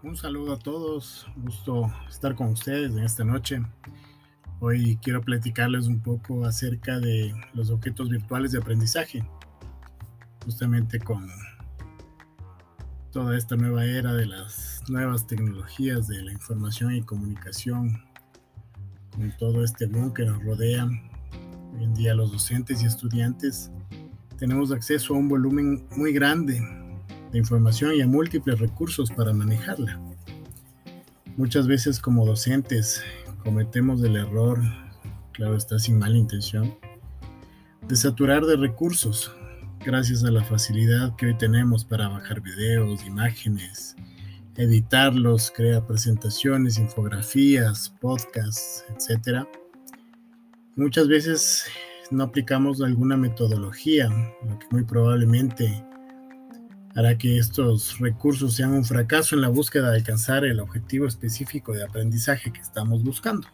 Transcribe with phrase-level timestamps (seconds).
[0.00, 3.60] Un saludo a todos, gusto estar con ustedes en esta noche.
[4.60, 9.28] Hoy quiero platicarles un poco acerca de los objetos virtuales de aprendizaje,
[10.44, 11.28] justamente con
[13.10, 18.00] toda esta nueva era de las nuevas tecnologías de la información y comunicación,
[19.10, 20.84] con todo este boom que nos rodea.
[20.84, 23.72] Hoy en día los docentes y estudiantes
[24.38, 26.62] tenemos acceso a un volumen muy grande
[27.32, 30.00] de información y a múltiples recursos para manejarla.
[31.36, 33.02] Muchas veces como docentes
[33.44, 34.60] cometemos el error,
[35.32, 36.74] claro está sin mala intención,
[37.86, 39.32] de saturar de recursos
[39.84, 43.96] gracias a la facilidad que hoy tenemos para bajar videos, imágenes,
[44.56, 49.46] editarlos, crear presentaciones, infografías, podcasts, etc.
[50.74, 51.66] Muchas veces
[52.10, 54.08] no aplicamos alguna metodología,
[54.44, 55.84] lo que muy probablemente
[56.98, 61.72] hará que estos recursos sean un fracaso en la búsqueda de alcanzar el objetivo específico
[61.72, 63.46] de aprendizaje que estamos buscando.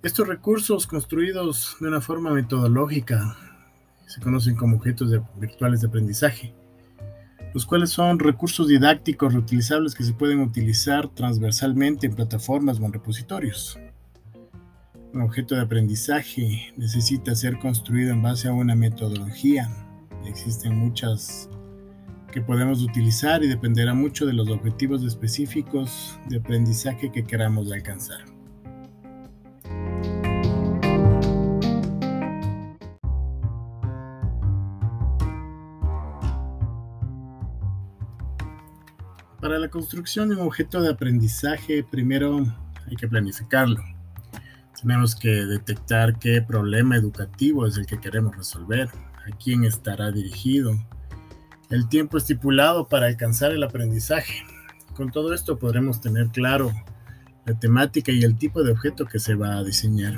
[0.00, 3.36] Estos recursos construidos de una forma metodológica
[4.06, 6.54] se conocen como objetos virtuales de aprendizaje,
[7.52, 12.92] los cuales son recursos didácticos reutilizables que se pueden utilizar transversalmente en plataformas o en
[12.92, 13.76] repositorios.
[15.12, 19.68] Un objeto de aprendizaje necesita ser construido en base a una metodología
[20.28, 21.48] Existen muchas
[22.30, 28.24] que podemos utilizar y dependerá mucho de los objetivos específicos de aprendizaje que queramos alcanzar.
[39.40, 42.44] Para la construcción de un objeto de aprendizaje, primero
[42.86, 43.82] hay que planificarlo.
[44.80, 50.72] Tenemos que detectar qué problema educativo es el que queremos resolver a quién estará dirigido,
[51.68, 54.44] el tiempo estipulado para alcanzar el aprendizaje.
[54.94, 56.72] Con todo esto podremos tener claro
[57.44, 60.14] la temática y el tipo de objeto que se va a diseñar.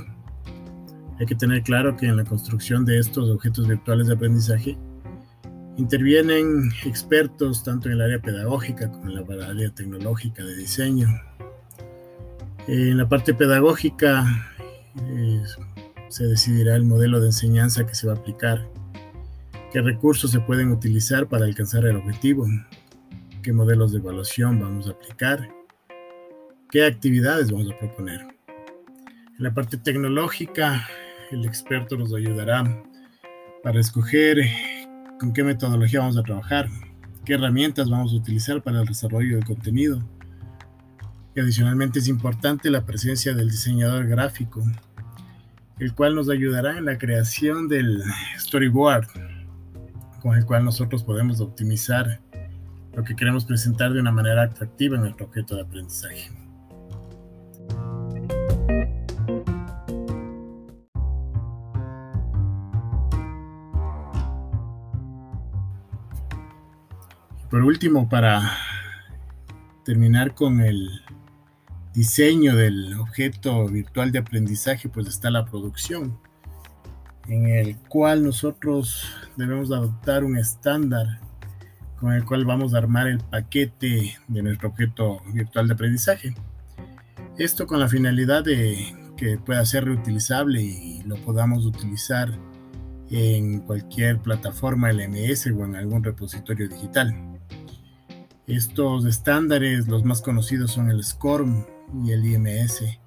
[1.18, 4.78] Hay que tener claro que en la construcción de estos objetos virtuales de aprendizaje
[5.76, 11.08] intervienen expertos tanto en el área pedagógica como en la área tecnológica de diseño.
[12.66, 14.49] En la parte pedagógica
[16.08, 18.68] se decidirá el modelo de enseñanza que se va a aplicar
[19.72, 22.46] qué recursos se pueden utilizar para alcanzar el objetivo,
[23.42, 25.48] qué modelos de evaluación vamos a aplicar,
[26.70, 28.20] qué actividades vamos a proponer.
[29.38, 30.86] En la parte tecnológica,
[31.30, 32.64] el experto nos ayudará
[33.62, 34.38] para escoger
[35.18, 36.68] con qué metodología vamos a trabajar,
[37.24, 40.02] qué herramientas vamos a utilizar para el desarrollo del contenido.
[41.34, 44.64] Y adicionalmente es importante la presencia del diseñador gráfico,
[45.80, 48.02] el cual nos ayudará en la creación del
[48.38, 49.06] storyboard,
[50.20, 52.20] con el cual nosotros podemos optimizar
[52.94, 56.30] lo que queremos presentar de una manera atractiva en nuestro objeto de aprendizaje.
[67.48, 68.52] Por último, para
[69.84, 70.88] terminar con el
[71.94, 76.18] diseño del objeto virtual de aprendizaje, pues está la producción
[77.28, 79.04] en el cual nosotros
[79.36, 81.20] debemos adoptar un estándar
[81.96, 86.34] con el cual vamos a armar el paquete de nuestro objeto virtual de aprendizaje.
[87.38, 92.30] Esto con la finalidad de que pueda ser reutilizable y lo podamos utilizar
[93.10, 97.14] en cualquier plataforma LMS o en algún repositorio digital.
[98.46, 101.64] Estos estándares, los más conocidos son el SCORM
[101.94, 102.98] y el IMS.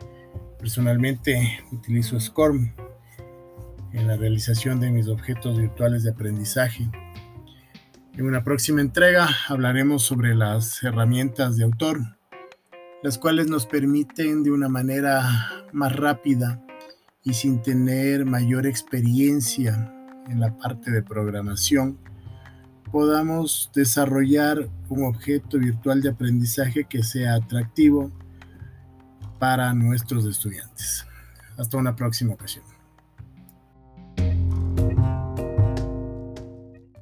[0.59, 2.73] Personalmente utilizo SCORM
[3.93, 6.89] en la realización de mis objetos virtuales de aprendizaje.
[8.13, 11.99] En una próxima entrega hablaremos sobre las herramientas de autor,
[13.01, 16.61] las cuales nos permiten de una manera más rápida
[17.23, 19.93] y sin tener mayor experiencia
[20.27, 21.97] en la parte de programación,
[22.91, 28.11] podamos desarrollar un objeto virtual de aprendizaje que sea atractivo
[29.43, 31.05] para nuestros estudiantes.
[31.57, 32.63] Hasta una próxima ocasión.